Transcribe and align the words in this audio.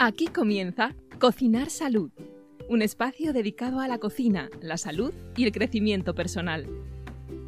Aquí 0.00 0.28
comienza 0.28 0.94
Cocinar 1.18 1.70
Salud, 1.70 2.12
un 2.68 2.82
espacio 2.82 3.32
dedicado 3.32 3.80
a 3.80 3.88
la 3.88 3.98
cocina, 3.98 4.48
la 4.60 4.76
salud 4.76 5.12
y 5.36 5.42
el 5.42 5.50
crecimiento 5.50 6.14
personal. 6.14 6.68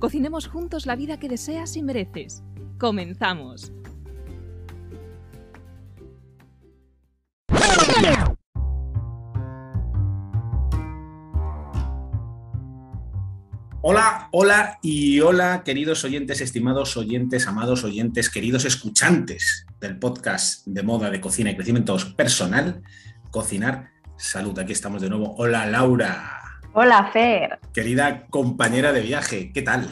Cocinemos 0.01 0.49
juntos 0.49 0.85
la 0.85 0.97
vida 0.97 1.21
que 1.21 1.29
deseas 1.29 1.77
y 1.77 1.83
mereces. 1.85 2.43
Comenzamos. 2.77 3.71
Hola, 14.33 14.79
y 14.81 15.19
hola, 15.23 15.63
queridos 15.65 16.05
oyentes, 16.05 16.41
estimados 16.41 16.97
oyentes, 16.97 17.49
amados 17.49 17.83
oyentes, 17.83 18.31
queridos 18.31 18.65
escuchantes 18.65 19.67
del 19.81 19.99
podcast 19.99 20.65
de 20.69 20.85
moda 20.85 21.11
de 21.11 21.21
cocina 21.21 21.51
y 21.51 21.57
crecimiento 21.57 21.97
personal, 22.17 22.81
Cocinar 23.33 23.89
Salud. 24.17 24.57
Aquí 24.61 24.71
estamos 24.71 25.03
de 25.03 25.09
nuevo. 25.09 25.35
Hola, 25.37 25.67
Laura. 25.67 26.43
Hola, 26.75 27.11
Fer. 27.13 27.59
Querida 27.75 28.27
compañera 28.31 28.93
de 28.93 29.01
viaje, 29.01 29.51
¿qué 29.53 29.63
tal? 29.63 29.89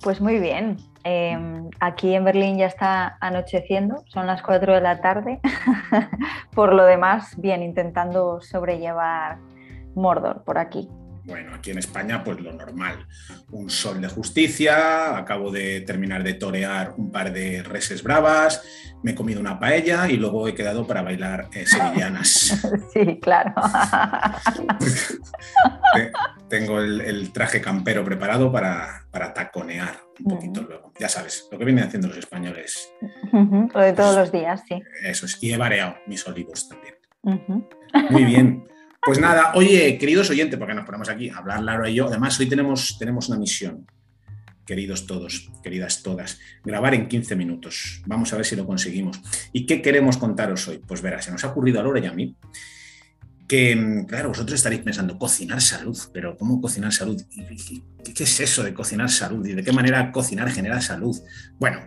Pues 0.00 0.20
muy 0.20 0.38
bien. 0.38 0.76
Em, 1.02 1.68
aquí 1.80 2.14
en 2.14 2.22
Berlín 2.22 2.58
ya 2.58 2.66
está 2.66 3.18
anocheciendo, 3.20 4.04
son 4.06 4.28
las 4.28 4.42
4 4.42 4.76
de 4.76 4.80
la 4.80 5.00
tarde. 5.00 5.40
por 6.54 6.72
lo 6.72 6.84
demás, 6.84 7.34
bien, 7.36 7.64
intentando 7.64 8.40
sobrellevar 8.40 9.38
Mordor 9.96 10.44
por 10.44 10.56
aquí. 10.56 10.88
Bueno, 11.26 11.54
aquí 11.56 11.72
en 11.72 11.78
España, 11.78 12.22
pues 12.22 12.40
lo 12.40 12.52
normal. 12.52 13.04
Un 13.50 13.68
sol 13.68 14.00
de 14.00 14.06
justicia, 14.06 15.16
acabo 15.16 15.50
de 15.50 15.80
terminar 15.80 16.22
de 16.22 16.34
torear 16.34 16.94
un 16.96 17.10
par 17.10 17.32
de 17.32 17.64
reses 17.64 18.04
bravas, 18.04 18.62
me 19.02 19.10
he 19.10 19.14
comido 19.16 19.40
una 19.40 19.58
paella 19.58 20.08
y 20.08 20.18
luego 20.18 20.46
he 20.46 20.54
quedado 20.54 20.86
para 20.86 21.02
bailar 21.02 21.48
eh, 21.52 21.66
sevillanas. 21.66 22.62
Sí, 22.92 23.18
claro. 23.20 23.52
Tengo 26.48 26.80
el, 26.80 27.32
traje 27.32 27.60
campero 27.60 28.04
preparado 28.04 28.52
para, 28.52 29.04
taconear 29.34 29.96
un 30.20 30.36
poquito 30.36 30.62
luego. 30.62 30.92
Ya 30.98 31.08
sabes, 31.08 31.48
lo 31.50 31.58
que 31.58 31.64
vienen 31.64 31.84
haciendo 31.84 32.08
los 32.08 32.16
españoles. 32.16 32.88
Lo 33.32 33.80
de 33.80 33.92
todos 33.92 34.16
los 34.16 34.30
días, 34.30 34.62
sí. 34.68 34.80
Eso 35.02 35.26
es. 35.26 35.42
Y 35.42 35.52
he 35.52 35.56
variado 35.56 35.96
mis 36.06 36.24
olivos 36.26 36.68
también. 36.68 36.94
Muy 38.10 38.24
bien. 38.24 38.68
Pues 39.06 39.20
nada, 39.20 39.52
oye, 39.54 39.98
queridos 39.98 40.28
oyentes, 40.30 40.58
porque 40.58 40.74
nos 40.74 40.84
ponemos 40.84 41.08
aquí 41.08 41.30
a 41.30 41.36
hablar 41.36 41.62
Laura 41.62 41.88
y 41.88 41.94
yo, 41.94 42.08
además 42.08 42.40
hoy 42.40 42.48
tenemos, 42.48 42.98
tenemos 42.98 43.28
una 43.28 43.38
misión, 43.38 43.86
queridos 44.66 45.06
todos, 45.06 45.48
queridas 45.62 46.02
todas, 46.02 46.40
grabar 46.64 46.92
en 46.92 47.06
15 47.06 47.36
minutos. 47.36 48.02
Vamos 48.04 48.32
a 48.32 48.36
ver 48.36 48.44
si 48.44 48.56
lo 48.56 48.66
conseguimos. 48.66 49.20
¿Y 49.52 49.64
qué 49.64 49.80
queremos 49.80 50.16
contaros 50.16 50.66
hoy? 50.66 50.82
Pues 50.84 51.02
verás, 51.02 51.24
se 51.24 51.30
nos 51.30 51.44
ha 51.44 51.50
ocurrido 51.50 51.78
a 51.78 51.84
Laura 51.84 52.00
y 52.00 52.06
a 52.06 52.12
mí 52.12 52.34
que, 53.46 54.04
claro, 54.08 54.30
vosotros 54.30 54.56
estaréis 54.56 54.82
pensando, 54.82 55.16
cocinar 55.20 55.62
salud, 55.62 55.96
pero 56.12 56.36
¿cómo 56.36 56.60
cocinar 56.60 56.92
salud? 56.92 57.22
¿Qué, 58.02 58.24
es 58.24 58.40
eso 58.40 58.64
de 58.64 58.74
cocinar 58.74 59.08
salud? 59.08 59.46
¿Y 59.46 59.52
de 59.52 59.62
qué 59.62 59.70
manera 59.70 60.10
cocinar 60.10 60.50
genera 60.50 60.80
salud? 60.80 61.16
Bueno, 61.60 61.78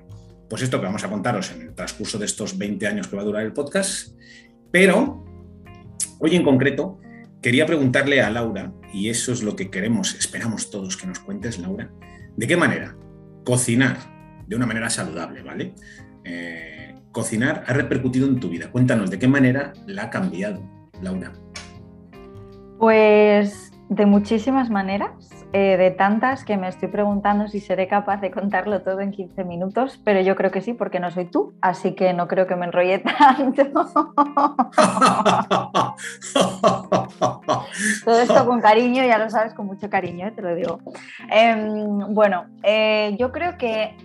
pues 0.50 0.62
esto 0.62 0.80
que 0.80 0.86
vamos 0.86 1.03
a 1.03 1.09
contaros 1.09 1.52
en 1.52 1.64
el 1.64 1.75
transcurso 1.75 2.17
de 2.17 2.28
estos 2.28 2.58
20 2.58 2.88
años 2.88 3.09
que 3.09 3.17
va 3.17 3.23
a 3.23 3.25
durar 3.25 3.44
el 3.44 3.52
podcast, 3.52 4.14
pero 4.72 5.25
hoy 6.20 6.38
en 6.38 6.44
concreto 6.44 7.02
Quería 7.42 7.66
preguntarle 7.66 8.22
a 8.22 8.30
Laura, 8.30 8.73
y 8.94 9.09
eso 9.09 9.32
es 9.32 9.44
lo 9.44 9.56
que 9.56 9.70
queremos, 9.70 10.14
esperamos 10.16 10.70
todos 10.70 10.98
que 10.98 11.08
nos 11.08 11.20
cuentes, 11.20 11.58
Laura, 11.58 11.90
¿de 12.36 12.48
qué 12.48 12.58
manera 12.58 12.98
cocinar 13.46 13.98
de 14.46 14.56
una 14.58 14.66
manera 14.66 14.90
saludable, 14.90 15.42
¿vale? 15.42 15.73
Eh, 16.26 16.96
cocinar 17.12 17.64
ha 17.66 17.73
repercutido 17.73 18.28
en 18.28 18.42
tu 18.42 18.50
vida. 18.50 18.72
Cuéntanos, 18.72 19.09
¿de 19.09 19.20
qué 19.20 19.28
manera 19.28 19.72
la 19.88 20.04
ha 20.04 20.09
cambiado, 20.09 20.62
Laura? 21.02 21.31
Pues 22.78 23.72
de 23.90 24.06
muchísimas 24.06 24.69
maneras. 24.69 25.38
Eh, 25.52 25.78
de 25.78 25.90
tantas 25.90 26.46
que 26.46 26.58
me 26.58 26.68
estoy 26.68 26.90
preguntando 26.90 27.48
si 27.48 27.60
seré 27.60 27.88
capaz 27.88 28.22
de 28.22 28.30
contarlo 28.30 28.84
todo 28.84 29.00
en 29.00 29.10
15 29.10 29.44
minutos, 29.46 30.00
pero 30.04 30.22
yo 30.22 30.36
creo 30.36 30.52
que 30.52 30.62
sí, 30.62 30.74
porque 30.74 31.00
no 31.00 31.10
soy 31.10 31.26
tú, 31.26 31.56
así 31.60 31.96
que 31.96 32.14
no 32.14 32.28
creo 32.28 32.46
que 32.46 32.56
me 32.56 32.68
enrolle 32.68 33.00
tanto. 33.18 33.66
todo 38.06 38.20
esto 38.20 38.46
con 38.46 38.62
cariño, 38.62 39.04
ya 39.04 39.18
lo 39.18 39.28
sabes, 39.32 39.56
con 39.56 39.66
mucho 39.66 39.90
cariño, 39.90 40.28
eh, 40.28 40.32
te 40.36 40.44
lo 40.44 40.54
digo. 40.54 40.82
Em, 41.32 42.14
bueno, 42.14 42.46
eh, 42.62 43.16
yo 43.18 43.31
creo 43.31 43.58
que 43.58 43.98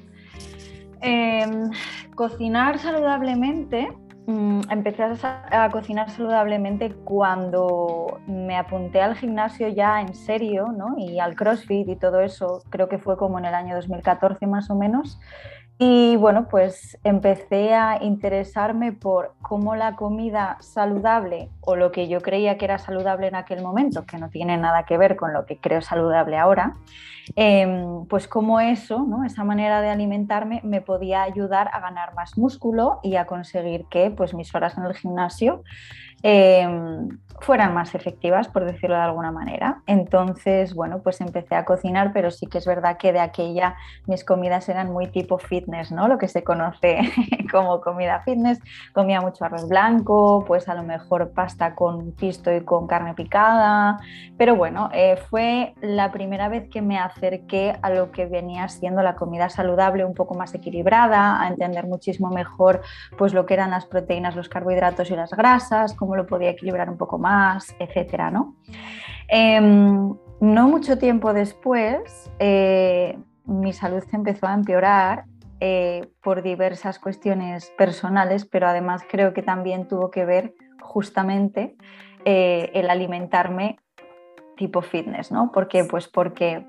em, 1.03 1.71
cocinar 2.15 2.79
saludablemente 2.79 3.93
empecé 4.27 5.03
a, 5.03 5.69
cocinar 5.71 6.11
saludablemente 6.11 6.93
cuando 7.05 8.21
me 8.27 8.57
apunté 8.57 9.01
al 9.01 9.17
gimnasio 9.17 9.69
ya 9.69 10.01
en 10.01 10.15
serio, 10.15 10.69
¿no? 10.77 10.97
Y 10.99 11.19
al 11.19 11.35
CrossFit 11.35 11.89
y 11.89 11.97
todo 11.97 12.21
eso, 12.21 12.63
creo 12.71 12.89
que 12.89 12.99
fue 12.99 13.17
como 13.17 13.39
en 13.39 13.45
el 13.45 13.55
año 13.55 13.75
2014 13.77 14.47
más 14.47 14.71
o 14.71 14.75
menos. 14.75 15.21
Y 15.77 16.15
bueno, 16.17 16.47
pues 16.49 16.99
empecé 17.03 17.75
a 17.75 17.99
interesarme 18.01 18.93
por 18.93 19.35
cómo 19.43 19.75
la 19.75 19.97
comida 19.97 20.57
saludable 20.61 21.51
o 21.61 21.75
lo 21.75 21.91
que 21.91 22.07
yo 22.07 22.21
creía 22.21 22.57
que 22.57 22.65
era 22.65 22.79
saludable 22.79 23.27
en 23.27 23.35
aquel 23.35 23.61
momento, 23.61 24.07
que 24.07 24.19
no 24.19 24.31
tiene 24.31 24.57
nada 24.57 24.85
que 24.85 24.97
ver 24.97 25.17
con 25.17 25.33
lo 25.33 25.47
que 25.47 25.59
creo 25.59 25.83
saludable 25.83 26.39
ahora, 26.39 26.75
em, 27.35 28.07
pues 28.07 28.29
cómo 28.29 28.61
eso, 28.61 29.01
¿no? 29.01 29.25
esa 29.25 29.43
manera 29.43 29.81
de 29.81 29.89
alimentarme 29.89 30.61
me 30.63 30.81
podía 30.81 31.23
ayudar 31.23 31.69
a 31.73 31.81
ganar 31.81 32.15
más 32.15 32.39
músculo 32.39 33.01
y 33.03 33.17
a 33.17 33.27
conseguir 33.27 33.87
que 33.91 34.13
pues, 34.13 34.33
mis 34.33 34.55
horas 34.55 34.79
en 34.79 34.85
el 34.85 34.95
gimnasio 34.95 35.65
Em, 36.27 37.19
fueran 37.41 37.75
más 37.75 37.95
efectivas, 37.95 38.49
por 38.49 38.65
decirlo 38.65 38.97
de 38.97 39.03
alguna 39.03 39.31
manera. 39.31 39.83
Entonces, 39.87 40.75
bueno, 40.75 41.03
pues 41.03 41.21
empecé 41.21 41.55
a 41.55 41.67
cocinar, 41.67 42.13
pero 42.15 42.31
sí 42.31 42.47
que 42.47 42.57
es 42.57 42.67
verdad 42.67 42.97
que 42.97 43.13
de 43.13 43.21
aquella 43.21 43.77
mis 44.07 44.25
comidas 44.25 44.69
eran 44.71 44.91
muy 44.91 45.09
tipo 45.09 45.37
fitness, 45.37 45.93
¿no? 45.93 46.09
Lo 46.09 46.17
que 46.17 46.29
se 46.29 46.43
conoce 46.43 47.01
como 47.53 47.83
comida 47.83 48.23
fitness. 48.25 48.61
Comía 48.95 49.21
mucho 49.21 49.45
arroz 49.45 49.69
blanco, 49.69 50.45
pues 50.47 50.69
a 50.71 50.75
lo 50.75 50.83
mejor 50.83 51.33
pasta 51.33 51.75
con 51.75 52.13
pisto 52.13 52.55
y 52.55 52.63
con 52.63 52.87
carne 52.87 53.13
picada. 53.13 53.99
Pero 54.39 54.57
bueno, 54.57 54.89
eh, 54.95 55.17
fue 55.29 55.75
la 55.83 56.13
primera 56.13 56.49
vez 56.49 56.71
que 56.71 56.81
me 56.81 56.99
acerqué 56.99 57.77
a 57.83 57.91
lo 57.91 58.11
que 58.11 58.25
venía 58.25 58.69
siendo 58.69 59.03
la 59.03 59.17
comida 59.17 59.51
saludable, 59.51 60.05
un 60.05 60.15
poco 60.15 60.35
más 60.35 60.55
equilibrada, 60.55 61.43
a 61.43 61.49
entender 61.49 61.87
muchísimo 61.87 62.31
mejor 62.31 62.81
pues 63.19 63.35
lo 63.35 63.45
que 63.45 63.55
eran 63.55 63.71
las 63.71 63.85
proteínas, 63.85 64.35
los 64.35 64.49
carbohidratos 64.49 65.11
y 65.11 65.17
las 65.17 65.31
grasas, 65.31 65.95
lo 66.17 66.27
podía 66.27 66.51
equilibrar 66.51 66.89
un 66.91 66.97
poco 66.97 67.19
más, 67.19 67.75
etcétera, 67.79 68.31
¿no? 68.31 68.57
Em, 69.29 70.15
no 70.41 70.69
mucho 70.69 70.99
tiempo 70.99 71.33
después, 71.33 72.31
eh, 72.39 73.19
mi 73.47 73.73
salud 73.73 74.03
empezó 74.13 74.47
a 74.47 74.55
empeorar 74.55 75.25
eh, 75.61 76.09
por 76.23 76.43
diversas 76.43 76.99
cuestiones 76.99 77.73
personales, 77.79 78.45
pero 78.45 78.69
además 78.69 79.03
creo 79.09 79.33
que 79.33 79.43
también 79.43 79.89
tuvo 79.89 80.11
que 80.11 80.25
ver 80.25 80.55
justamente 80.81 81.77
eh, 82.25 82.71
el 82.75 82.91
alimentarme 82.91 83.79
tipo 84.57 84.83
fitness, 84.83 85.33
¿no? 85.33 85.51
¿Por 85.51 85.69
qué? 85.69 85.85
Pues 85.85 86.09
porque 86.09 86.67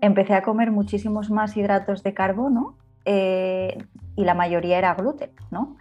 empecé 0.00 0.34
a 0.34 0.42
comer 0.42 0.70
muchísimos 0.70 1.30
más 1.30 1.56
hidratos 1.56 2.02
de 2.02 2.14
carbono 2.14 2.76
y 3.04 4.24
la 4.24 4.34
mayoría 4.34 4.78
era 4.78 4.94
gluten, 4.94 5.32
¿no? 5.50 5.76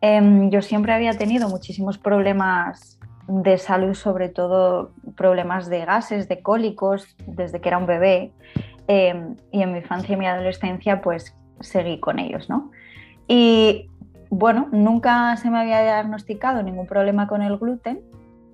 Em, 0.00 0.50
yo 0.50 0.62
siempre 0.62 0.92
había 0.92 1.12
tenido 1.12 1.48
muchísimos 1.48 1.98
problemas 1.98 2.98
de 3.28 3.58
salud, 3.58 3.94
sobre 3.94 4.28
todo 4.28 4.92
problemas 5.16 5.68
de 5.68 5.84
gases, 5.84 6.28
de 6.28 6.42
cólicos, 6.42 7.16
desde 7.26 7.60
que 7.60 7.68
era 7.68 7.78
un 7.78 7.86
bebé. 7.86 8.32
Em, 8.88 9.36
y 9.50 9.62
en 9.62 9.72
mi 9.72 9.78
infancia 9.78 10.14
y 10.14 10.16
mi 10.16 10.26
adolescencia, 10.26 11.00
pues 11.00 11.36
seguí 11.60 11.98
con 11.98 12.18
ellos, 12.18 12.48
¿no? 12.48 12.70
Y 13.26 13.90
bueno, 14.30 14.68
nunca 14.70 15.36
se 15.36 15.50
me 15.50 15.58
había 15.58 15.82
diagnosticado 15.82 16.62
ningún 16.62 16.86
problema 16.86 17.26
con 17.26 17.42
el 17.42 17.58
gluten, 17.58 18.00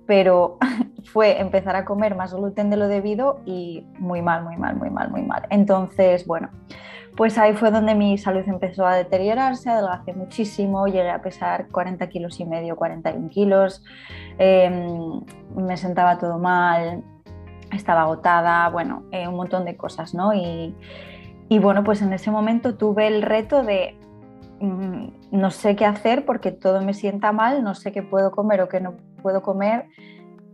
pero 0.05 0.57
fue 1.05 1.39
empezar 1.39 1.75
a 1.75 1.85
comer 1.85 2.15
más 2.15 2.33
gluten 2.33 2.69
de 2.69 2.77
lo 2.77 2.87
debido 2.87 3.41
y 3.45 3.85
muy 3.99 4.21
mal, 4.21 4.43
muy 4.43 4.57
mal, 4.57 4.75
muy 4.75 4.89
mal, 4.89 5.11
muy 5.11 5.21
mal. 5.21 5.43
Entonces, 5.49 6.25
bueno, 6.25 6.49
pues 7.15 7.37
ahí 7.37 7.53
fue 7.53 7.69
donde 7.69 7.93
mi 7.95 8.17
salud 8.17 8.43
empezó 8.47 8.85
a 8.85 8.95
deteriorarse, 8.95 9.69
adelgacé 9.69 10.13
muchísimo, 10.13 10.87
llegué 10.87 11.11
a 11.11 11.21
pesar 11.21 11.67
40 11.69 12.07
kilos 12.09 12.39
y 12.39 12.45
medio, 12.45 12.75
41 12.75 13.29
kilos, 13.29 13.83
em, 14.37 15.21
me 15.55 15.77
sentaba 15.77 16.17
todo 16.17 16.39
mal, 16.39 17.03
estaba 17.71 18.01
agotada, 18.01 18.69
bueno, 18.69 19.03
eh, 19.11 19.27
un 19.27 19.35
montón 19.35 19.65
de 19.65 19.77
cosas, 19.77 20.13
¿no? 20.13 20.33
Y, 20.33 20.75
bueno, 21.59 21.83
pues 21.83 22.01
en 22.01 22.11
ese 22.13 22.31
momento 22.31 22.77
tuve 22.77 23.05
el 23.05 23.21
reto 23.21 23.61
de 23.61 23.95
mm, 24.59 25.07
no 25.31 25.51
sé 25.51 25.75
qué 25.75 25.85
hacer 25.85 26.25
porque 26.25 26.51
todo 26.51 26.81
me 26.81 26.95
sienta 26.95 27.31
mal, 27.31 27.63
no 27.63 27.75
sé 27.75 27.91
qué 27.91 28.01
puedo 28.01 28.31
comer 28.31 28.61
o 28.61 28.69
qué 28.69 28.79
no 28.79 28.95
puedo 29.21 29.43
comer 29.43 29.85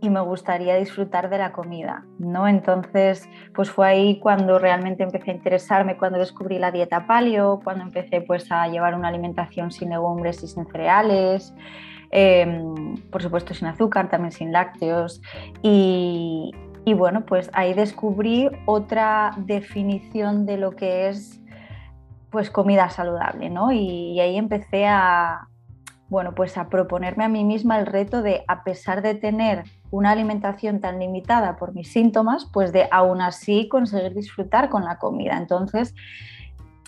y 0.02 0.10
me 0.10 0.20
gustaría 0.20 0.76
disfrutar 0.76 1.28
de 1.28 1.38
la 1.38 1.52
comida, 1.52 2.04
¿no? 2.18 2.48
Entonces, 2.48 3.28
pues 3.54 3.70
fue 3.70 3.86
ahí 3.86 4.18
cuando 4.18 4.58
realmente 4.58 5.02
empecé 5.02 5.30
a 5.30 5.34
interesarme, 5.34 5.96
cuando 5.98 6.18
descubrí 6.18 6.58
la 6.58 6.70
dieta 6.70 7.06
paleo, 7.06 7.60
cuando 7.62 7.84
empecé 7.84 8.22
pues 8.22 8.50
a 8.50 8.66
llevar 8.68 8.94
una 8.94 9.08
alimentación 9.08 9.70
sin 9.70 9.90
legumbres 9.90 10.42
y 10.42 10.48
sin 10.48 10.66
cereales. 10.66 11.54
em, 12.12 12.96
por 13.10 13.22
supuesto 13.22 13.54
sin 13.54 13.68
azúcar, 13.68 14.08
también 14.08 14.32
sin 14.32 14.50
lácteos 14.52 15.22
y, 15.62 16.52
bueno, 16.96 17.24
pues 17.24 17.50
ahí 17.52 17.72
descubrí 17.72 18.48
otra 18.66 19.32
definición 19.36 20.44
de 20.44 20.56
lo 20.56 20.72
que 20.72 21.08
es 21.08 21.40
pues 22.30 22.50
comida 22.50 22.90
saludable, 22.90 23.48
¿no? 23.48 23.70
Y, 23.72 24.12
y 24.14 24.20
ahí 24.20 24.36
empecé 24.36 24.86
a, 24.88 25.49
bueno, 26.10 26.34
pues 26.34 26.58
a 26.58 26.68
proponerme 26.68 27.24
a 27.24 27.28
mí 27.28 27.44
misma 27.44 27.78
el 27.78 27.86
reto 27.86 28.20
de, 28.20 28.44
a 28.48 28.64
pesar 28.64 29.00
de 29.00 29.14
tener 29.14 29.64
una 29.92 30.10
alimentación 30.10 30.80
tan 30.80 30.98
limitada 30.98 31.56
por 31.56 31.72
mis 31.72 31.92
síntomas, 31.92 32.46
pues 32.52 32.72
de 32.72 32.88
aún 32.90 33.22
así 33.22 33.68
conseguir 33.68 34.14
disfrutar 34.14 34.68
con 34.68 34.84
la 34.84 34.98
comida. 34.98 35.38
Entonces 35.38 35.94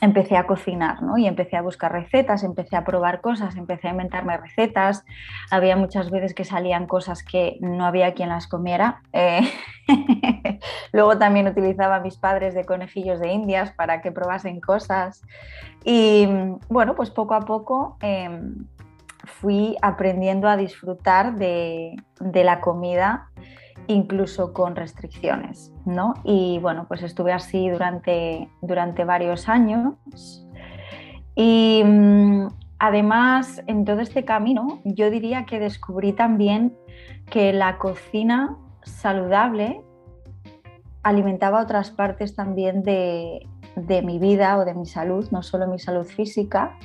empecé 0.03 0.37
a 0.37 0.49
cocinar, 0.49 1.01
¿no? 1.01 1.17
Y 1.17 1.29
empecé 1.29 1.57
a 1.57 1.63
buscar 1.63 1.93
recetas, 1.93 2.43
empecé 2.43 2.75
a 2.75 2.85
probar 2.85 3.21
cosas, 3.21 3.57
empecé 3.57 3.87
a 3.87 3.93
inventarme 3.93 4.37
recetas. 4.37 5.05
Había 5.49 5.77
muchas 5.77 6.11
veces 6.11 6.35
que 6.35 6.45
salían 6.45 6.89
cosas 6.89 7.23
que 7.23 7.57
no 7.61 7.87
había 7.87 8.13
quien 8.13 8.29
las 8.29 8.49
comiera. 8.49 9.03
Eh, 9.13 9.43
luego 10.93 11.19
también 11.19 11.47
utilizaba 11.47 11.97
a 11.97 12.01
mis 12.01 12.17
padres 12.17 12.53
de 12.53 12.65
conejillos 12.65 13.21
de 13.21 13.33
indias 13.33 13.71
para 13.71 14.03
que 14.03 14.11
probasen 14.11 14.61
cosas. 14.61 15.23
Y 15.85 16.27
bueno, 16.69 16.97
pues 16.97 17.11
poco 17.11 17.35
a 17.35 17.41
poco 17.41 17.97
em, 18.01 18.67
fui 19.25 19.77
aprendiendo 19.83 20.49
a 20.49 20.57
disfrutar 20.57 21.37
de, 21.37 21.97
la 22.21 22.61
comida 22.61 23.29
incluso 23.89 24.53
con 24.53 24.77
restricciones, 24.77 25.73
¿no? 25.85 26.15
Y 26.25 26.59
bueno, 26.61 26.87
pues 26.87 27.03
estuve 27.03 27.33
así 27.33 27.69
durante, 27.69 28.49
durante 28.61 29.05
varios 29.05 29.49
años. 29.49 30.47
Y 31.35 31.83
mm, 31.85 32.47
además, 32.79 33.63
en 33.67 33.85
todo 33.85 34.01
este 34.01 34.25
camino, 34.25 34.81
yo 34.85 35.11
diría 35.11 35.47
que 35.47 35.59
descubrí 35.59 36.13
también 36.13 36.77
que 37.31 37.53
la 37.53 37.79
cocina 37.79 38.57
saludable 38.83 39.83
alimentaba 41.03 41.61
otras 41.61 41.91
partes 41.91 42.37
también 42.37 42.83
de, 42.85 43.49
de 43.75 44.03
mi 44.03 44.19
vida 44.19 44.59
o 44.59 44.65
de 44.65 44.75
mi 44.75 44.87
salud, 44.87 45.29
no 45.33 45.43
solo 45.43 45.67
mi 45.67 45.79
salud 45.79 46.07
física, 46.07 46.77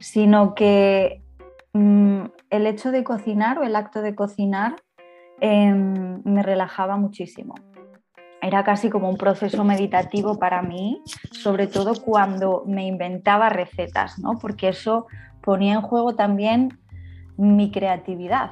sino 0.00 0.54
que 0.54 1.21
Mm, 1.74 2.24
el 2.50 2.66
hecho 2.66 2.90
de 2.90 3.02
cocinar 3.02 3.58
o 3.58 3.62
el 3.62 3.76
acto 3.76 4.02
de 4.02 4.14
cocinar 4.14 4.76
em, 5.40 6.22
me 6.24 6.42
relajaba 6.42 6.96
muchísimo. 6.96 7.54
Era 8.42 8.64
casi 8.64 8.90
como 8.90 9.08
un 9.08 9.16
proceso 9.16 9.64
meditativo 9.64 10.38
para 10.38 10.62
mí, 10.62 11.00
sobre 11.30 11.66
todo 11.68 11.94
cuando 12.02 12.64
me 12.66 12.86
inventaba 12.86 13.48
recetas, 13.48 14.18
¿no? 14.18 14.38
porque 14.38 14.68
eso 14.68 15.06
ponía 15.42 15.74
en 15.74 15.82
juego 15.82 16.14
también 16.14 16.78
mi 17.36 17.70
creatividad. 17.70 18.50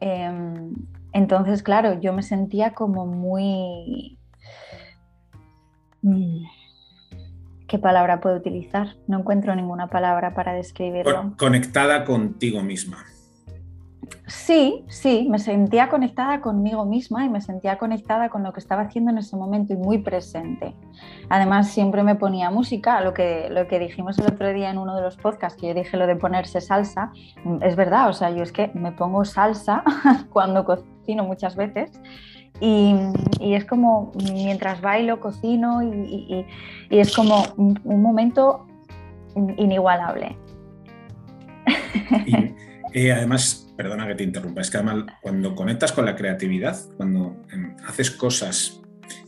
Em, 0.00 0.72
entonces, 1.12 1.62
claro, 1.62 2.00
yo 2.00 2.12
me 2.12 2.22
sentía 2.22 2.72
como 2.72 3.06
muy... 3.06 4.18
Mm, 6.02 6.44
¿Qué 7.70 7.78
palabra 7.78 8.20
puedo 8.20 8.34
utilizar? 8.34 8.96
No 9.06 9.20
encuentro 9.20 9.54
ninguna 9.54 9.86
palabra 9.86 10.34
para 10.34 10.54
describirlo. 10.54 11.34
Conectada 11.38 12.04
contigo 12.04 12.64
misma. 12.64 13.04
Sí, 14.26 14.84
sí, 14.88 15.28
me 15.30 15.38
sentía 15.38 15.88
conectada 15.88 16.40
conmigo 16.40 16.84
misma 16.84 17.24
y 17.24 17.28
me 17.28 17.40
sentía 17.40 17.78
conectada 17.78 18.28
con 18.28 18.42
lo 18.42 18.52
que 18.52 18.58
estaba 18.58 18.82
haciendo 18.82 19.12
en 19.12 19.18
ese 19.18 19.36
momento 19.36 19.72
y 19.72 19.76
muy 19.76 19.98
presente. 19.98 20.74
Además, 21.28 21.70
siempre 21.70 22.02
me 22.02 22.16
ponía 22.16 22.50
música, 22.50 23.00
lo 23.02 23.14
que, 23.14 23.46
lo 23.50 23.68
que 23.68 23.78
dijimos 23.78 24.18
el 24.18 24.26
otro 24.26 24.52
día 24.52 24.70
en 24.70 24.76
uno 24.78 24.96
de 24.96 25.02
los 25.02 25.16
podcasts, 25.16 25.60
que 25.60 25.68
yo 25.68 25.74
dije 25.74 25.96
lo 25.96 26.08
de 26.08 26.16
ponerse 26.16 26.60
salsa, 26.60 27.12
es 27.60 27.76
verdad, 27.76 28.08
o 28.08 28.12
sea, 28.12 28.30
yo 28.30 28.42
es 28.42 28.50
que 28.50 28.72
me 28.74 28.90
pongo 28.90 29.24
salsa 29.24 29.84
cuando 30.30 30.64
cocino 30.64 31.22
muchas 31.22 31.54
veces 31.54 32.00
y, 32.60 32.94
es 33.40 33.64
como 33.64 34.12
mientras 34.32 34.80
bailo, 34.80 35.18
cocino 35.20 35.82
y, 35.82 36.46
es 36.90 37.14
como 37.14 37.44
un, 37.56 37.78
momento 37.84 38.66
inigualable. 39.56 40.36
Y, 42.92 43.08
además, 43.08 43.72
perdona 43.76 44.06
que 44.08 44.16
te 44.16 44.24
interrumpa, 44.24 44.60
es 44.60 44.70
que 44.70 44.78
además 44.78 45.04
cuando 45.22 45.54
conectas 45.54 45.92
con 45.92 46.04
la 46.04 46.16
creatividad, 46.16 46.76
cuando 46.96 47.36
em, 47.52 47.76
haces 47.86 48.10
cosas 48.10 48.80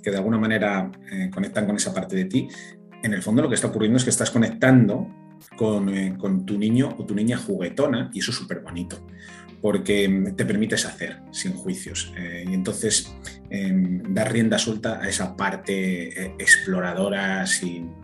que 0.03 0.11
de 0.11 0.17
alguna 0.17 0.37
manera 0.37 0.91
eh, 1.13 1.31
conectan 1.33 1.67
con 1.67 1.77
esa 1.77 1.95
parte 1.95 2.17
de 2.17 2.25
ti, 2.25 2.49
en 3.05 3.15
el 3.15 3.23
fondo 3.23 3.41
lo 3.41 3.49
que 3.49 3.55
está 3.55 3.69
ocurriendo 3.69 3.99
es 3.99 4.05
que 4.05 4.11
estás 4.11 4.33
conectando 4.33 5.09
con, 5.57 5.89
eh, 5.91 6.17
con 6.19 6.45
tu 6.45 6.59
niño 6.59 6.95
o 6.99 7.05
tu 7.05 7.15
niña 7.15 7.37
juguetona 7.37 8.11
y 8.13 8.19
eso 8.19 8.33
es 8.33 8.37
súper 8.37 8.61
bonito 8.61 8.99
porque 9.63 10.33
te 10.37 10.45
permites 10.45 10.85
hacer 10.85 11.23
sin 11.31 11.55
juicios. 11.55 12.13
Eh, 12.19 12.45
y 12.49 12.53
entonces 12.53 13.15
em, 13.49 14.03
dar 14.13 14.33
rienda 14.33 14.59
suelta 14.59 15.01
a 15.01 15.09
esa 15.09 15.37
parte 15.37 16.25
eh, 16.25 16.35
exploradora 16.39 17.47
sin, 17.47 17.95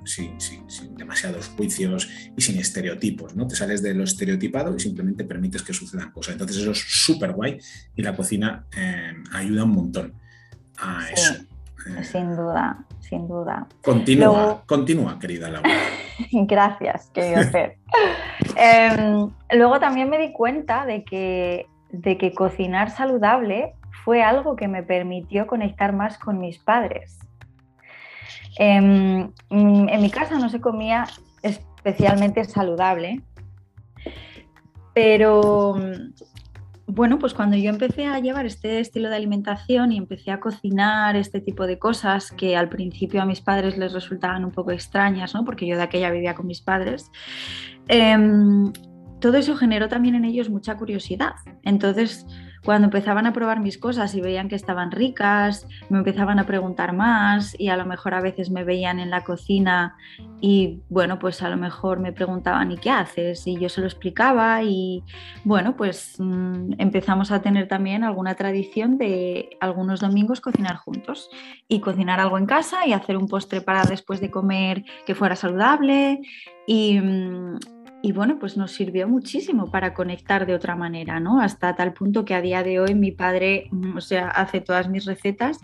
demasiados 0.97 1.49
juicios 1.49 2.09
y 2.37 2.41
sin 2.41 2.59
estereotipos. 2.59 3.35
¿no? 3.35 3.49
Te 3.49 3.57
sales 3.57 3.83
de 3.83 3.93
lo 3.93 4.05
estereotipado 4.05 4.75
y 4.77 4.81
simplemente 4.81 5.25
permites 5.25 5.63
que 5.63 5.75
sucedan 5.75 6.13
cosas. 6.13 6.35
Entonces 6.35 6.59
eso 6.59 6.71
es 6.71 6.79
súper 6.79 7.33
guay 7.33 7.59
y 7.97 8.03
la 8.03 8.15
cocina 8.15 8.65
em, 8.73 9.25
ayuda 9.33 9.65
un 9.65 9.73
montón 9.73 10.15
a 10.79 11.11
eso. 11.11 11.35
Eh, 11.87 12.05
sin 12.05 12.37
duda, 12.37 12.87
sin 13.09 13.29
duda. 13.29 13.67
Continúa, 13.83 14.63
continúa, 14.67 15.19
querida 15.19 15.49
Laura. 15.49 15.69
Gracias, 16.33 17.11
querido 17.11 17.43
Fer. 17.53 17.79
Em, 18.57 19.31
luego 19.53 19.81
también 19.81 20.09
me 20.11 20.19
di 20.19 20.33
cuenta 20.33 20.85
de 20.85 21.05
que, 21.05 21.67
de 21.91 22.19
que 22.19 22.33
cocinar 22.33 22.91
saludable 22.91 23.75
fue 24.05 24.23
algo 24.23 24.57
que 24.57 24.69
me 24.69 24.83
permitió 24.83 25.47
conectar 25.47 25.93
más 25.93 26.19
con 26.19 26.39
mis 26.39 26.59
padres. 26.59 27.19
Em, 28.59 29.31
en 29.51 30.03
mi 30.03 30.11
casa 30.11 30.39
no 30.39 30.49
se 30.49 30.61
comía 30.61 31.07
especialmente 31.43 32.45
saludable, 32.45 33.23
pero 34.93 35.77
bueno, 36.88 37.19
pues 37.19 37.35
cuando 37.35 37.56
yo 37.56 37.69
empecé 37.69 38.06
a 38.06 38.19
llevar 38.19 38.46
este 38.46 38.81
estilo 38.81 39.11
de 39.11 39.17
alimentación 39.17 39.93
y 39.93 39.99
empecé 39.99 40.31
a 40.31 40.40
cocinar 40.40 41.17
este 41.17 41.40
tipo 41.43 41.67
de 41.67 41.79
cosas 41.79 42.32
que 42.32 42.56
al 42.56 42.70
principio 42.70 43.20
a 43.20 43.26
mis 43.26 43.43
padres 43.43 43.76
les 43.76 43.93
resultaban 43.93 44.43
un 44.43 44.52
poco 44.52 44.70
extrañas, 44.73 45.35
¿no? 45.35 45.44
porque 45.44 45.67
yo 45.67 45.76
de 45.76 45.82
aquella 45.82 46.11
vivía 46.11 46.35
con 46.35 46.46
mis 46.46 46.62
padres, 46.62 47.11
em, 47.88 48.73
todo 49.21 49.37
eso 49.37 49.54
generó 49.54 49.88
también 49.88 50.14
en 50.14 50.25
ellos 50.25 50.49
mucha 50.49 50.76
curiosidad. 50.76 51.35
Entonces, 51.62 52.26
cuando 52.65 52.87
empezaban 52.87 53.27
a 53.27 53.33
probar 53.33 53.61
mis 53.61 53.79
cosas 53.79 54.15
y 54.15 54.21
veían 54.21 54.49
que 54.49 54.57
estaban 54.57 54.91
ricas, 54.91 55.67
me 55.88 55.99
empezaban 55.99 56.38
a 56.38 56.47
preguntar 56.47 56.93
más 56.93 57.59
y 57.59 57.69
a 57.69 57.77
lo 57.77 57.87
mejor 57.87 58.15
a 58.15 58.21
veces 58.21 58.50
me 58.50 58.65
veían 58.65 58.99
en 58.99 59.11
la 59.11 59.25
cocina 59.25 59.97
y 60.41 60.81
bueno, 60.88 61.19
pues 61.19 61.43
a 61.43 61.49
lo 61.49 61.57
mejor 61.57 62.00
me 62.00 62.12
preguntaban 62.12 62.71
¿y 62.73 62.79
qué 62.79 62.91
haces? 62.91 63.47
Y 63.47 63.59
yo 63.59 63.69
se 63.69 63.81
lo 63.81 63.87
explicaba 63.87 64.62
y 64.62 65.03
bueno, 65.45 65.77
pues 65.77 66.17
mm, 66.19 66.73
empezamos 66.79 67.31
a 67.31 67.43
tener 67.43 67.69
también 67.69 68.05
alguna 68.05 68.35
tradición 68.35 68.99
de 68.99 69.57
algunos 69.61 70.00
domingos 70.00 70.41
cocinar 70.41 70.77
juntos 70.77 71.31
y 71.69 71.81
cocinar 71.81 72.21
algo 72.21 72.38
en 72.38 72.47
casa 72.47 72.87
y 72.87 72.93
hacer 72.93 73.17
un 73.17 73.29
postre 73.29 73.61
para 73.61 73.83
después 73.85 74.21
de 74.21 74.31
comer 74.31 74.85
que 75.07 75.15
fuera 75.15 75.37
saludable 75.37 76.21
y, 76.67 77.00
mm, 77.00 77.59
y 78.00 78.12
bueno, 78.12 78.38
pues 78.38 78.57
nos 78.57 78.73
sirvió 78.73 79.09
muchísimo 79.09 79.71
para 79.71 79.93
conectar 79.93 80.47
de 80.47 80.55
otra 80.55 80.76
manera, 80.76 81.19
¿no? 81.19 81.40
Hasta 81.40 81.75
tal 81.75 81.93
punto 81.93 82.25
que 82.25 82.35
a 82.35 82.40
día 82.40 82.62
de 82.62 82.78
hoy 82.78 82.95
mi 82.95 83.11
padre, 83.11 83.69
mm, 83.73 83.97
o 83.97 84.00
sea, 84.00 84.28
hace 84.28 84.61
todas 84.61 84.88
mis 84.88 85.05
recetas 85.05 85.59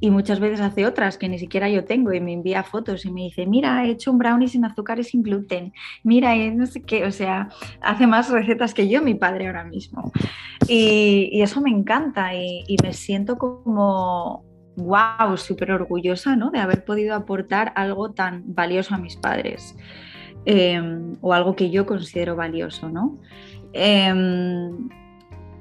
y 0.00 0.10
muchas 0.10 0.40
veces 0.40 0.60
hace 0.60 0.86
otras 0.86 1.18
que 1.18 1.28
ni 1.28 1.38
siquiera 1.38 1.68
yo 1.68 1.84
tengo 1.84 2.12
y 2.12 2.20
me 2.20 2.32
envía 2.32 2.62
fotos 2.62 3.04
y 3.04 3.12
me 3.12 3.22
dice, 3.22 3.46
mira, 3.46 3.84
he 3.84 3.90
hecho 3.90 4.12
un 4.12 4.18
brownie 4.18 4.48
sin 4.48 4.64
azúcar 4.64 4.98
y 4.98 5.04
sin 5.04 5.22
gluten, 5.22 5.74
mira, 6.02 6.34
no 6.52 6.66
sé 6.66 6.82
qué, 6.82 7.04
o 7.04 7.12
sea, 7.12 7.50
hace 7.82 8.06
más 8.06 8.30
recetas 8.30 8.72
que 8.72 8.88
yo 8.88 9.02
mi 9.02 9.14
padre 9.14 9.46
ahora 9.46 9.64
mismo. 9.64 10.10
Y, 10.68 11.42
eso 11.42 11.60
me 11.60 11.70
encanta 11.70 12.34
y, 12.34 12.64
y 12.66 12.76
me 12.82 12.94
siento 12.94 13.36
como, 13.36 14.42
wow, 14.76 15.36
súper 15.36 15.72
orgullosa, 15.72 16.36
¿no? 16.36 16.50
De 16.50 16.58
haber 16.58 16.84
podido 16.86 17.14
aportar 17.14 17.72
algo 17.76 18.12
tan 18.12 18.42
valioso 18.54 18.94
a 18.94 18.98
mis 18.98 19.16
padres. 19.16 19.76
Em, 20.46 21.16
o 21.22 21.32
algo 21.32 21.56
que 21.56 21.70
yo 21.70 21.86
considero 21.86 22.36
valioso, 22.36 22.90
¿no? 22.90 23.18
Em, 23.72 24.90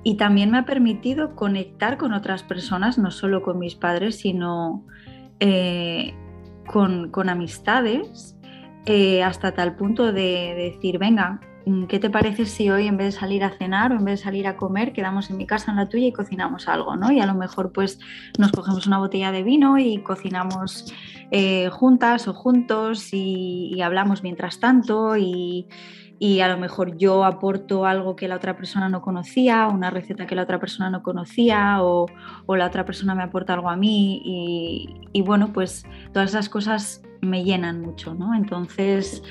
y 0.03 0.17
también 0.17 0.51
me 0.51 0.57
ha 0.57 0.65
permitido 0.65 1.35
conectar 1.35 1.97
con 1.97 2.13
otras 2.13 2.43
personas, 2.43 2.97
no 2.97 3.09
solo 3.09 3.41
con 3.41 3.59
mis 3.59 3.75
padres, 3.75 4.17
sino 4.17 4.83
eh, 5.39 6.13
con, 6.67 7.29
amistades, 7.29 8.37
eh, 8.85 9.23
hasta 9.23 9.53
tal 9.53 9.75
punto 9.77 10.11
de, 10.11 10.73
decir, 10.73 10.99
venga, 10.99 11.39
¿qué 11.87 11.99
te 11.99 12.09
parece 12.09 12.45
si 12.45 12.69
hoy 12.69 12.87
en 12.87 12.97
vez 12.97 13.13
de 13.13 13.19
salir 13.19 13.43
a 13.43 13.51
cenar 13.51 13.91
o 13.91 13.95
en 13.95 14.05
vez 14.05 14.19
de 14.19 14.25
salir 14.25 14.47
a 14.47 14.57
comer, 14.57 14.93
quedamos 14.93 15.29
en 15.29 15.37
mi 15.37 15.45
casa, 15.45 15.71
en 15.71 15.77
la 15.77 15.89
tuya 15.89 16.07
y 16.07 16.11
cocinamos 16.11 16.67
algo, 16.67 16.95
¿no? 16.95 17.11
Y 17.11 17.19
a 17.19 17.25
lo 17.25 17.33
mejor 17.33 17.71
pues 17.71 17.99
nos 18.37 18.51
cogemos 18.51 18.87
una 18.87 18.99
botella 18.99 19.31
de 19.31 19.43
vino 19.43 19.77
y 19.77 19.99
cocinamos 19.99 20.93
eh, 21.31 21.69
juntas 21.69 22.27
o 22.27 22.33
juntos 22.33 23.13
y, 23.13 23.81
hablamos 23.81 24.23
mientras 24.23 24.59
tanto 24.59 25.17
y, 25.17 25.67
a 26.41 26.47
lo 26.47 26.57
mejor 26.57 26.97
yo 26.97 27.25
aporto 27.25 27.85
algo 27.85 28.15
que 28.15 28.29
la 28.29 28.37
otra 28.37 28.55
persona 28.55 28.87
no 28.87 29.01
conocía, 29.01 29.67
una 29.67 29.89
receta 29.89 30.25
que 30.25 30.35
la 30.35 30.43
otra 30.43 30.57
persona 30.57 30.89
no 30.89 31.03
conocía 31.03 31.83
o, 31.83 32.05
la 32.47 32.65
otra 32.65 32.85
persona 32.85 33.13
me 33.13 33.23
aporta 33.23 33.53
algo 33.53 33.69
a 33.69 33.75
mí 33.75 34.21
y, 34.23 34.87
y 35.11 35.21
bueno, 35.21 35.51
pues 35.51 35.85
todas 36.13 36.29
esas 36.29 36.47
cosas 36.47 37.01
me 37.21 37.43
llenan 37.43 37.81
mucho, 37.81 38.13
¿no? 38.13 38.33
Entonces, 38.35 39.21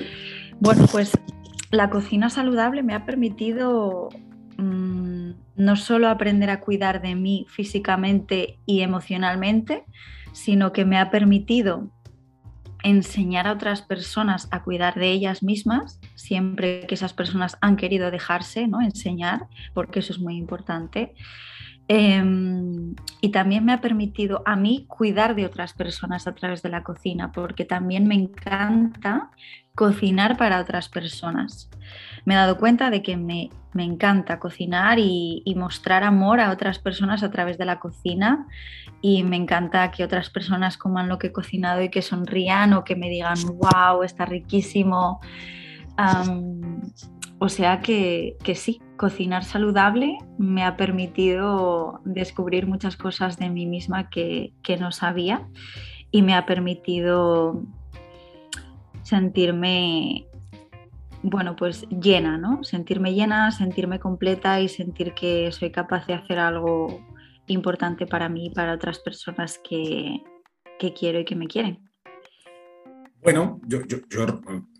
bueno, 0.59 0.85
pues 0.91 1.17
la 1.73 1.89
cocina 1.89 2.29
saludable 2.29 2.83
me 2.83 2.93
ha 2.93 3.03
permitido 3.03 4.09
mm, 4.57 5.31
no 5.55 5.75
solo 5.75 6.07
aprender 6.07 6.51
a 6.51 6.59
cuidar 6.59 7.01
de 7.01 7.15
mí 7.15 7.47
físicamente 7.49 8.59
y 8.67 8.81
emocionalmente, 8.81 9.83
sino 10.33 10.71
que 10.71 10.85
me 10.85 10.99
ha 10.99 11.09
permitido 11.09 11.89
enseñar 12.83 13.47
a 13.47 13.53
otras 13.53 13.81
personas 13.81 14.47
a 14.51 14.61
cuidar 14.61 14.93
de 14.93 15.09
ellas 15.09 15.41
mismas, 15.41 15.99
siempre 16.13 16.85
que 16.85 16.93
esas 16.93 17.13
personas 17.13 17.57
han 17.59 17.75
querido 17.75 18.11
dejarse, 18.11 18.67
¿no? 18.67 18.79
enseñar, 18.79 19.47
porque 19.73 20.01
eso 20.01 20.13
es 20.13 20.19
muy 20.19 20.37
importante. 20.37 21.15
Em, 21.87 22.95
y 23.19 23.29
también 23.29 23.65
me 23.65 23.73
ha 23.73 23.81
permitido 23.81 24.41
a 24.45 24.55
mí 24.55 24.85
cuidar 24.87 25.35
de 25.35 25.45
otras 25.45 25.73
personas 25.73 26.27
a 26.27 26.35
través 26.35 26.61
de 26.61 26.69
la 26.69 26.83
cocina, 26.83 27.31
porque 27.31 27.65
también 27.65 28.07
me 28.07 28.15
encanta 28.15 29.29
cocinar 29.75 30.37
para 30.37 30.61
otras 30.61 30.87
personas. 30.87 31.69
Me 32.25 32.35
he 32.35 32.37
dado 32.37 32.57
cuenta 32.57 32.89
de 32.89 33.01
que 33.01 33.17
me, 33.17 33.49
encanta 33.75 34.39
cocinar 34.39 34.97
y, 34.99 35.43
mostrar 35.57 36.03
amor 36.03 36.39
a 36.39 36.51
otras 36.51 36.79
personas 36.79 37.23
a 37.23 37.31
través 37.31 37.57
de 37.57 37.65
la 37.65 37.79
cocina 37.79 38.47
y 39.01 39.23
me 39.23 39.35
encanta 39.35 39.91
que 39.91 40.03
otras 40.03 40.29
personas 40.29 40.77
coman 40.77 41.09
lo 41.09 41.17
que 41.17 41.27
he 41.27 41.31
cocinado 41.31 41.81
y 41.81 41.89
que 41.89 42.01
sonrían 42.01 42.73
o 42.73 42.83
que 42.83 42.95
me 42.95 43.09
digan, 43.09 43.37
wow, 43.57 44.03
está 44.03 44.25
riquísimo. 44.25 45.19
O 47.43 47.49
sea 47.49 47.81
que, 47.81 48.37
sí, 48.55 48.81
cocinar 48.95 49.43
saludable 49.43 50.17
me 50.37 50.63
ha 50.63 50.77
permitido 50.77 51.99
descubrir 52.05 52.67
muchas 52.67 52.95
cosas 52.95 53.37
de 53.37 53.49
mí 53.49 53.65
misma 53.65 54.09
que, 54.09 54.53
no 54.79 54.93
sabía 54.93 55.45
y 56.09 56.21
me 56.21 56.35
ha 56.35 56.45
permitido 56.45 57.61
sentirme, 59.01 60.25
bueno, 61.21 61.57
pues 61.57 61.85
llena, 61.89 62.37
¿no? 62.37 62.63
Sentirme 62.63 63.13
llena, 63.13 63.51
sentirme 63.51 63.99
completa 63.99 64.61
y 64.61 64.69
sentir 64.69 65.13
que 65.13 65.51
soy 65.51 65.69
capaz 65.69 66.07
de 66.07 66.13
hacer 66.13 66.39
algo 66.39 67.05
importante 67.47 68.07
para 68.07 68.29
mí 68.29 68.45
y 68.45 68.51
para 68.51 68.73
otras 68.73 68.99
personas 68.99 69.59
que 69.61 70.23
quiero 70.97 71.19
y 71.19 71.25
que 71.25 71.35
me 71.35 71.47
quieren. 71.47 71.92
Bueno, 73.23 73.61
yo, 73.65 73.79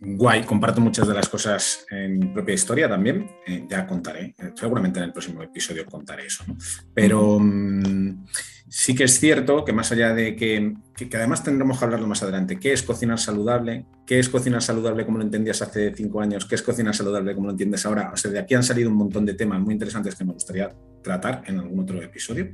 guay, 0.01 0.43
comparto 0.43 0.81
muchas 0.81 1.07
de 1.07 1.13
las 1.13 1.29
cosas 1.29 1.85
en 1.89 2.19
mi 2.19 2.25
propia 2.27 2.55
historia 2.55 2.89
también. 2.89 3.29
Eh, 3.47 3.65
ya 3.69 3.88
contaré, 3.88 4.35
eh, 4.38 4.51
seguramente 4.53 5.00
en 5.00 5.05
el 5.05 5.13
próximo 5.13 5.41
episodio 5.41 5.85
contaré 5.85 6.25
eso. 6.25 6.43
¿no? 6.45 6.57
Pero 6.93 7.39
mm, 7.39 8.25
sí 8.67 8.93
que 8.95 9.05
es 9.05 9.17
cierto 9.17 9.63
que 9.63 9.71
más 9.71 9.93
allá 9.93 10.13
de 10.13 10.35
que, 10.35 10.73
que, 10.93 11.07
además 11.15 11.41
tendremos 11.41 11.79
que 11.79 11.85
hablarlo 11.85 12.05
más 12.05 12.21
adelante, 12.21 12.59
¿qué 12.59 12.73
es 12.73 12.83
cocinar 12.83 13.17
saludable? 13.17 13.85
¿Qué 14.05 14.19
es 14.19 14.27
cocinar 14.27 14.62
saludable 14.62 15.05
como 15.05 15.19
lo 15.19 15.23
entendías 15.23 15.62
hace 15.62 15.93
cinco 15.95 16.19
años? 16.19 16.45
¿Qué 16.45 16.55
es 16.55 16.62
cocinar 16.62 16.93
saludable 16.93 17.35
como 17.35 17.47
lo 17.47 17.51
entiendes 17.51 17.85
ahora? 17.85 18.12
O 18.13 18.17
sea, 18.17 18.29
de 18.29 18.39
aquí 18.39 18.55
han 18.55 18.63
salido 18.63 18.89
un 18.89 18.97
montón 18.97 19.25
de 19.25 19.35
temas 19.35 19.62
muy 19.62 19.73
interesantes 19.73 20.15
que 20.15 20.25
me 20.25 20.33
gustaría 20.33 20.69
tratar 21.03 21.43
en 21.45 21.60
algún 21.60 21.81
otro 21.81 22.01
episodio, 22.01 22.50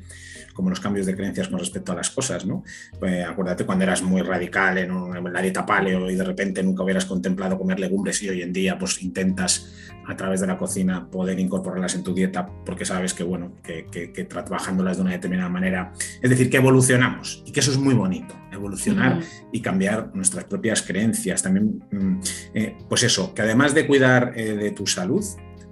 como 0.53 0.69
los 0.69 0.79
cambios 0.79 1.05
de 1.05 1.15
creencias 1.15 1.47
con 1.47 1.59
respecto 1.59 1.91
a 1.91 1.95
las 1.95 2.09
cosas, 2.09 2.45
¿no? 2.45 2.63
Pues 2.99 3.25
acuérdate 3.25 3.65
cuando 3.65 3.83
eras 3.83 4.01
muy 4.01 4.21
radical 4.21 4.77
en, 4.77 4.91
en, 4.91 5.33
la 5.33 5.41
dieta 5.41 5.65
paleo 5.65 6.09
y 6.09 6.15
de 6.15 6.23
repente 6.23 6.63
nunca 6.63 6.83
hubieras 6.83 7.05
contemplado 7.05 7.57
comer 7.57 7.79
legumbres 7.79 8.21
y 8.23 8.29
hoy 8.29 8.41
en 8.41 8.51
día 8.51 8.77
pues 8.77 9.01
intentas 9.01 9.73
a 10.09 10.15
través 10.15 10.41
de 10.41 10.47
la 10.47 10.57
cocina 10.57 11.07
poder 11.09 11.39
incorporarlas 11.39 11.93
en 11.93 12.03
tu 12.03 12.13
dieta 12.13 12.49
porque 12.65 12.83
sabes 12.83 13.13
que, 13.13 13.23
bueno, 13.23 13.53
que, 13.63 13.85
que, 13.85 14.23
trabajándolas 14.23 14.97
de 14.97 15.03
una 15.03 15.11
determinada 15.11 15.49
manera, 15.49 15.93
es 16.21 16.29
decir, 16.29 16.49
que 16.49 16.57
evolucionamos 16.57 17.43
y 17.45 17.51
que 17.51 17.59
eso 17.59 17.71
es 17.71 17.77
muy 17.77 17.93
bonito, 17.93 18.35
evolucionar 18.51 19.19
y 19.51 19.61
cambiar 19.61 20.11
nuestras 20.15 20.45
propias 20.45 20.81
creencias. 20.81 21.43
También, 21.43 21.83
mm, 21.91 22.19
eh, 22.55 22.77
pues 22.89 23.03
eso, 23.03 23.33
que 23.35 23.43
además 23.43 23.75
de 23.75 23.85
cuidar 23.85 24.33
eh, 24.35 24.55
de 24.55 24.71
tu 24.71 24.87
salud, 24.87 25.23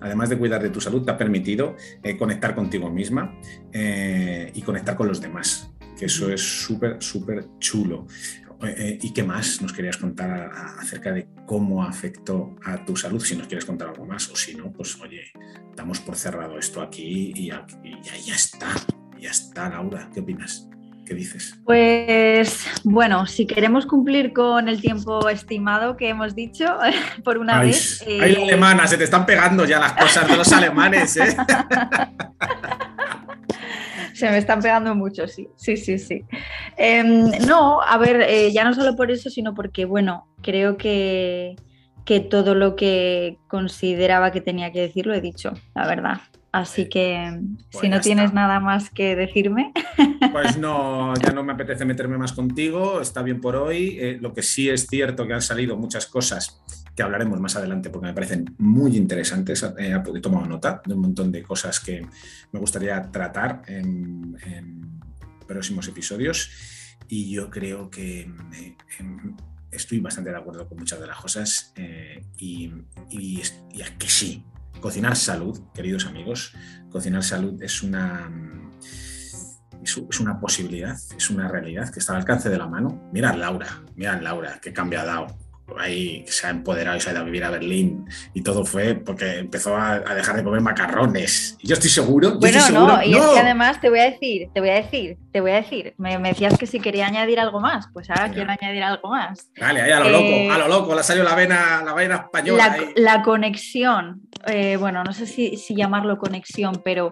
además 0.01 0.29
de 0.29 0.37
cuidar 0.37 0.61
de 0.61 0.69
tu 0.69 0.81
salud, 0.81 1.03
te 1.03 1.11
ha 1.11 1.17
permitido 1.17 1.75
eh, 2.03 2.17
conectar 2.17 2.55
contigo 2.55 2.89
misma 2.89 3.37
eh, 3.71 4.51
y 4.53 4.61
conectar 4.61 4.95
con 4.95 5.07
los 5.07 5.21
demás, 5.21 5.71
que 5.97 6.05
eso 6.05 6.31
es 6.31 6.41
súper, 6.41 7.01
súper 7.01 7.45
chulo. 7.59 8.07
Eh, 8.63 8.97
¿Y 9.01 9.13
qué 9.13 9.21
más 9.21 9.61
nos 9.61 9.71
querías 9.71 9.97
contar 9.97 10.51
acerca 10.79 11.11
de 11.11 11.27
cómo 11.45 11.83
afectó 11.83 12.55
a 12.63 12.83
tu 12.83 12.95
salud? 12.95 13.21
Si 13.21 13.35
nos 13.35 13.47
quieres 13.47 13.65
contar 13.65 13.89
algo 13.89 14.05
más, 14.05 14.29
o 14.29 14.35
si 14.35 14.55
no, 14.55 14.71
pues 14.71 14.99
oye, 14.99 15.31
damos 15.75 15.99
por 15.99 16.15
cerrado 16.15 16.57
esto 16.57 16.81
aquí 16.81 17.33
y, 17.35 17.43
y 17.43 17.47
ya, 17.49 18.17
ya 18.25 18.33
está, 18.33 18.73
ya 19.19 19.29
está, 19.29 19.69
Laura. 19.69 20.09
¿Qué 20.11 20.21
opinas? 20.21 20.67
¿Qué 21.07 21.13
dices? 21.13 21.57
Pues 21.63 22.67
bueno, 22.83 23.27
si 23.27 23.47
queremos 23.47 23.85
cumplir 23.85 24.33
con 24.33 24.67
el 24.67 24.81
tiempo 24.81 25.29
estimado 25.29 25.95
que 25.95 26.09
hemos 26.09 26.35
dicho 26.35 26.65
por 27.23 27.37
una 27.37 27.61
vez. 27.61 28.03
Eh... 28.05 28.19
Ay, 28.21 28.35
alemana, 28.35 28.85
se 28.87 28.97
te 28.97 29.05
están 29.05 29.25
pegando 29.25 29.63
ya 29.63 29.79
las 29.79 29.93
cosas 29.93 30.27
de 30.27 30.35
los 30.35 30.51
alemanes, 30.51 31.15
¿eh? 31.15 31.37
se 34.13 34.29
me 34.29 34.37
están 34.37 34.61
pegando 34.61 34.95
mucho, 34.95 35.29
sí, 35.29 35.47
sí, 35.55 35.77
sí, 35.77 35.97
sí. 35.97 36.25
Em, 36.75 37.31
no, 37.47 37.81
a 37.81 37.97
ver, 37.97 38.25
eh, 38.27 38.51
ya 38.51 38.65
no 38.65 38.73
solo 38.73 38.97
por 38.97 39.09
eso, 39.09 39.29
sino 39.29 39.53
porque, 39.53 39.85
bueno, 39.85 40.27
creo 40.41 40.75
que, 40.75 41.55
que 42.03 42.19
todo 42.19 42.53
lo 42.53 42.75
que 42.75 43.37
consideraba 43.47 44.31
que 44.31 44.41
tenía 44.41 44.73
que 44.73 44.81
decir 44.81 45.05
lo 45.05 45.13
he 45.13 45.21
dicho, 45.21 45.53
la 45.73 45.87
verdad. 45.87 46.19
Así 46.51 46.87
que 46.87 47.39
pues 47.71 47.81
si 47.81 47.89
no 47.89 47.99
tienes 47.99 48.33
nada 48.33 48.59
más 48.59 48.89
que 48.89 49.15
decirme. 49.15 49.73
Pues 50.31 50.57
no, 50.57 51.13
ya 51.15 51.31
no 51.31 51.43
me 51.43 51.53
apetece 51.53 51.85
meterme 51.85 52.17
más 52.17 52.33
contigo, 52.33 53.01
está 53.01 53.21
bien 53.21 53.39
por 53.39 53.55
hoy. 53.55 53.97
Eh, 53.99 54.17
lo 54.19 54.33
que 54.33 54.43
sí 54.43 54.69
es 54.69 54.85
cierto 54.87 55.25
que 55.25 55.33
han 55.33 55.41
salido 55.41 55.77
muchas 55.77 56.05
cosas 56.05 56.61
que 56.95 57.01
hablaremos 57.01 57.39
más 57.39 57.55
adelante 57.55 57.89
porque 57.89 58.07
me 58.07 58.13
parecen 58.13 58.53
muy 58.57 58.97
interesantes. 58.97 59.63
Eh, 59.77 59.95
he 59.95 60.19
tomado 60.19 60.45
nota 60.45 60.81
de 60.85 60.93
un 60.93 61.01
montón 61.01 61.31
de 61.31 61.43
cosas 61.43 61.79
que 61.79 62.05
me 62.51 62.59
gustaría 62.59 63.01
tratar 63.11 63.61
en, 63.67 64.37
próximos 65.47 65.87
episodios 65.87 66.51
y 67.07 67.31
yo 67.31 67.49
creo 67.49 67.89
que 67.89 68.21
eh, 68.21 68.77
em, 68.99 69.35
estoy 69.71 69.99
bastante 69.99 70.29
de 70.29 70.37
acuerdo 70.37 70.67
con 70.67 70.77
muchas 70.77 70.99
de 70.99 71.07
las 71.07 71.17
cosas 71.17 71.73
y, 72.37 72.71
y, 73.09 73.41
y 73.71 73.83
que 73.97 74.09
sí, 74.09 74.43
Cocinar 74.81 75.15
salud, 75.15 75.59
queridos 75.73 76.05
amigos, 76.05 76.53
cocinar 76.89 77.23
salud 77.23 77.61
es 77.61 77.83
una, 77.83 78.29
es 79.81 80.19
una 80.19 80.39
posibilidad, 80.39 80.97
es 81.15 81.29
una 81.29 81.47
realidad 81.47 81.89
que 81.89 81.99
está 81.99 82.13
al 82.13 82.19
alcance 82.19 82.49
de 82.49 82.57
la 82.57 82.67
mano. 82.67 83.09
Mira 83.11 83.35
Laura, 83.35 83.83
mira 83.95 84.19
Laura, 84.21 84.59
qué 84.61 84.73
cambio 84.73 85.01
ha 85.01 85.05
dado 85.05 85.46
ahí 85.79 86.23
se 86.27 86.47
ha 86.47 86.49
empoderado 86.49 86.97
y 86.97 87.01
se 87.01 87.09
ha 87.09 87.13
ido 87.13 87.21
a 87.21 87.25
vivir 87.25 87.43
a 87.43 87.49
Berlín 87.49 88.05
y 88.33 88.41
todo 88.41 88.65
fue 88.65 88.95
porque 88.95 89.39
empezó 89.39 89.75
a, 89.75 89.99
dejar 89.99 90.37
de 90.37 90.43
comer 90.43 90.61
macarrones. 90.61 91.57
Y 91.61 91.67
yo 91.67 91.73
estoy 91.73 91.89
seguro. 91.89 92.39
Bueno, 92.39 92.59
no, 92.71 93.03
y 93.03 93.13
es 93.13 93.25
que 93.25 93.39
además 93.39 93.81
te 93.81 93.89
voy 93.89 93.99
a 93.99 94.11
decir, 94.11 94.49
te 94.53 94.59
voy 94.59 94.69
a 94.69 94.75
decir, 94.75 95.17
te 95.31 95.41
voy 95.41 95.51
a 95.51 95.55
decir, 95.55 95.93
me, 95.97 96.17
decías 96.17 96.57
que 96.57 96.65
si 96.65 96.79
quería 96.79 97.07
añadir 97.07 97.39
algo 97.39 97.59
más, 97.59 97.87
pues 97.93 98.09
ahora 98.09 98.31
quiero 98.31 98.49
añadir 98.49 98.83
algo 98.83 99.09
más. 99.09 99.51
Dale, 99.55 99.81
ahí 99.81 99.91
a 99.91 99.99
lo 99.99 100.09
loco, 100.09 100.25
eh, 100.25 100.49
a 100.49 100.57
lo 100.57 100.67
loco, 100.67 100.95
le 100.95 101.03
salió 101.03 101.23
la 101.23 101.35
vena, 101.35 101.83
la 101.83 101.93
vena 101.93 102.15
española. 102.15 102.77
La, 102.95 103.23
conexión, 103.23 104.21
eh, 104.47 104.77
bueno, 104.77 105.03
no 105.03 105.13
sé 105.13 105.25
si, 105.25 105.57
llamarlo 105.75 106.17
conexión, 106.17 106.81
pero 106.83 107.11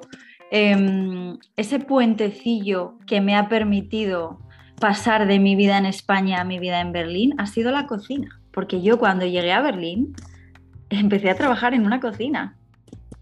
em, 0.49 1.37
ese 1.57 1.79
puentecillo 1.79 2.97
que 3.05 3.21
me 3.21 3.35
ha 3.35 3.49
permitido 3.49 4.39
pasar 4.79 5.27
de 5.27 5.39
mi 5.39 5.55
vida 5.55 5.77
en 5.77 5.85
España 5.85 6.41
a 6.41 6.43
mi 6.43 6.59
vida 6.59 6.81
en 6.81 6.91
Berlín 6.91 7.33
ha 7.37 7.47
sido 7.47 7.71
la 7.71 7.87
cocina 7.87 8.41
porque 8.55 8.81
yo 8.81 8.97
cuando 8.97 9.25
llegué 9.25 9.51
a 9.51 9.61
Berlín 9.61 10.15
empecé 10.89 11.29
a 11.29 11.35
trabajar 11.35 11.73
en 11.73 11.85
una 11.85 11.99
cocina. 11.99 12.57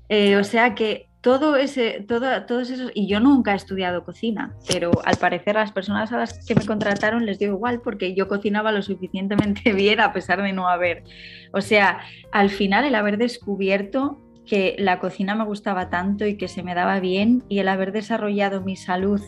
Eh, 0.07 0.37
o 0.37 0.43
sea 0.43 0.75
que 0.75 1.09
todo 1.21 1.55
ese, 1.55 2.05
todo, 2.07 2.45
todos 2.45 2.69
esos, 2.69 2.91
y 2.93 3.07
yo 3.07 3.19
nunca 3.19 3.53
he 3.53 3.55
estudiado 3.55 4.03
cocina, 4.03 4.53
pero 4.67 4.91
al 5.05 5.15
parecer 5.15 5.55
las 5.55 5.71
personas 5.71 6.11
a 6.11 6.17
las 6.17 6.45
que 6.45 6.53
me 6.53 6.65
contrataron 6.65 7.25
les 7.25 7.39
dio 7.39 7.47
igual 7.49 7.81
porque 7.81 8.13
yo 8.13 8.27
cocinaba 8.27 8.71
lo 8.71 8.81
suficientemente 8.83 9.73
bien 9.73 9.99
a 9.99 10.13
pesar 10.13 10.41
de 10.43 10.53
no 10.53 10.69
haber. 10.69 11.03
O 11.51 11.61
sea, 11.61 12.01
al 12.31 12.49
final 12.49 12.85
el 12.85 12.93
haber 12.93 13.17
descubierto 13.17 14.19
que 14.45 14.75
la 14.77 14.99
cocina 14.99 15.33
me 15.33 15.45
gustaba 15.45 15.89
tanto 15.89 16.27
y 16.27 16.35
que 16.35 16.47
se 16.47 16.61
me 16.61 16.75
daba 16.75 16.99
bien 16.99 17.43
y 17.49 17.59
el 17.59 17.69
haber 17.69 17.91
desarrollado 17.91 18.61
mi 18.61 18.75
salud 18.75 19.21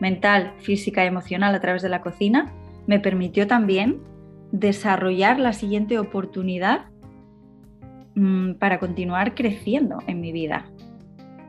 mental, 0.00 0.54
física 0.58 1.04
y 1.04 1.08
emocional 1.08 1.54
a 1.54 1.60
través 1.60 1.82
de 1.82 1.88
la 1.90 2.00
cocina 2.00 2.50
me 2.86 2.98
permitió 2.98 3.46
también 3.46 4.00
desarrollar 4.52 5.40
la 5.40 5.52
siguiente 5.52 5.98
oportunidad 5.98 6.86
mm, 8.14 8.54
para 8.54 8.78
continuar 8.78 9.34
creciendo 9.34 9.98
en 10.06 10.20
mi 10.20 10.30
vida. 10.30 10.66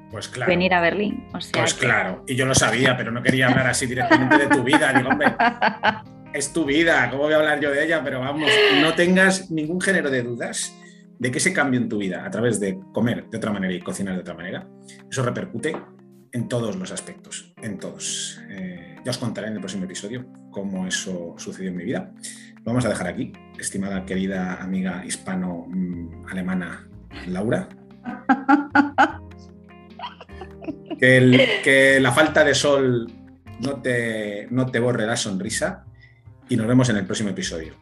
Pues 0.10 0.28
claro. 0.30 0.50
Venir 0.50 0.74
a 0.74 0.82
Berlín. 0.82 1.26
pues 1.32 1.74
claro, 1.74 2.24
y 2.28 2.36
yo 2.36 2.46
lo 2.46 2.56
sabía, 2.56 2.96
pero 2.96 3.12
no 3.12 3.22
quería 3.22 3.48
hablar 3.48 3.68
así 3.68 3.86
directamente 3.86 4.38
de 4.38 4.48
tu 4.48 4.64
vida. 4.64 4.94
Digo, 4.94 5.10
hombre, 5.10 5.36
es 6.34 6.54
tu 6.54 6.66
vida, 6.66 7.10
¿cómo 7.10 7.24
voy 7.24 7.34
a 7.34 7.38
hablar 7.38 7.60
yo 7.60 7.72
de 7.72 7.84
ella? 7.84 8.02
Pero 8.04 8.20
vamos, 8.20 8.50
no 8.80 8.94
tengas 8.94 9.52
ningún 9.52 9.82
género 9.82 10.10
de 10.10 10.24
dudas 10.24 10.74
de 11.18 11.32
que 11.32 11.40
ese 11.40 11.54
cambio 11.54 11.80
en 11.80 11.90
tu 11.90 11.98
vida 11.98 12.26
a 12.26 12.30
través 12.30 12.60
de 12.60 12.80
comer 12.92 13.30
de 13.30 13.38
otra 13.38 13.52
manera 13.52 13.74
y 13.74 13.80
cocinar 13.80 14.14
de 14.16 14.22
otra 14.22 14.34
manera, 14.34 14.68
eso 15.10 15.24
repercute 15.24 15.76
en 16.32 16.48
todos 16.48 16.76
los 16.76 16.92
aspectos, 16.92 17.54
en 17.62 17.80
todos. 17.80 18.42
Eh, 18.50 18.73
ya 19.04 19.12
os 19.12 19.18
contaré 19.18 19.48
en 19.48 19.54
el 19.54 19.60
próximo 19.60 19.86
episodio 19.86 20.26
cómo 20.52 20.88
eso 20.88 21.36
sucedió 21.38 21.70
en 21.70 21.78
mi 21.78 21.84
vida. 21.84 22.12
Lo 22.58 22.64
vamos 22.66 22.86
a 22.86 22.90
dejar 22.90 23.08
aquí, 23.08 23.34
estimada 23.60 24.06
querida 24.06 24.56
amiga 24.62 25.04
hispano-alemana 25.06 26.88
Laura. 27.28 27.70
Que, 31.00 32.00
la 32.00 32.14
falta 32.14 32.46
de 32.46 32.56
sol 32.56 33.12
no 33.60 33.82
te, 33.82 34.48
no 34.52 34.68
te 34.68 34.80
borre 34.80 35.06
la 35.06 35.18
sonrisa 35.18 35.84
y 36.48 36.56
nos 36.56 36.66
vemos 36.66 36.88
en 36.90 36.96
el 36.96 37.06
próximo 37.06 37.30
episodio. 37.30 37.74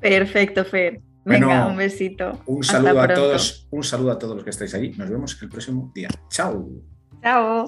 Perfecto, 0.00 0.64
Fer. 0.64 1.00
Venga, 1.24 1.66
un 1.66 1.76
besito. 1.76 2.42
Un 2.46 2.62
saludo 2.62 3.00
a 3.00 3.08
todos, 3.08 3.66
un 3.70 3.82
saludo 3.82 4.12
a 4.12 4.18
todos 4.18 4.36
los 4.36 4.44
que 4.44 4.50
estáis 4.50 4.74
allí. 4.74 4.92
Nos 4.96 5.10
vemos 5.10 5.36
el 5.42 5.48
próximo 5.48 5.90
día. 5.94 6.08
Chao. 6.28 6.68
Chao. 7.22 7.66